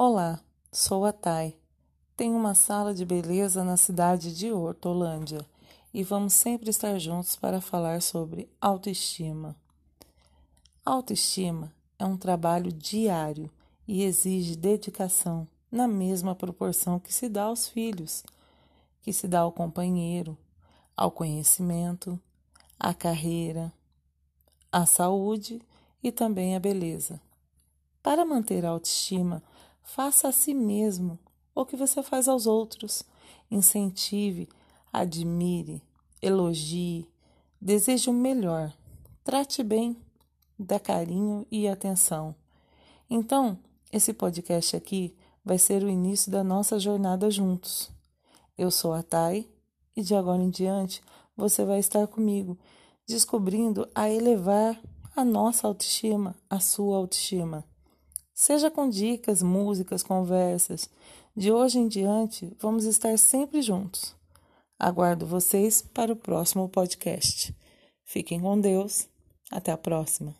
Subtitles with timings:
[0.00, 0.38] Olá,
[0.70, 1.58] sou a Thay.
[2.16, 5.44] Tenho uma sala de beleza na cidade de Hortolândia
[5.92, 9.56] e vamos sempre estar juntos para falar sobre autoestima.
[10.84, 13.50] Autoestima é um trabalho diário
[13.88, 18.22] e exige dedicação na mesma proporção que se dá aos filhos,
[19.02, 20.38] que se dá ao companheiro,
[20.96, 22.20] ao conhecimento,
[22.78, 23.72] à carreira,
[24.70, 25.60] à saúde
[26.00, 27.20] e também à beleza.
[28.00, 29.42] Para manter a autoestima,
[29.88, 31.18] faça a si mesmo
[31.54, 33.02] o que você faz aos outros.
[33.50, 34.46] Incentive,
[34.92, 35.82] admire,
[36.20, 37.08] elogie,
[37.58, 38.72] deseje o melhor,
[39.24, 39.96] trate bem,
[40.58, 42.34] dê carinho e atenção.
[43.08, 43.58] Então,
[43.90, 47.90] esse podcast aqui vai ser o início da nossa jornada juntos.
[48.58, 49.48] Eu sou a Thay
[49.96, 51.02] e de agora em diante
[51.34, 52.58] você vai estar comigo,
[53.06, 54.78] descobrindo a elevar
[55.16, 57.64] a nossa autoestima, a sua autoestima.
[58.40, 60.88] Seja com dicas, músicas, conversas.
[61.36, 64.14] De hoje em diante, vamos estar sempre juntos.
[64.78, 67.52] Aguardo vocês para o próximo podcast.
[68.04, 69.08] Fiquem com Deus.
[69.50, 70.36] Até a próxima.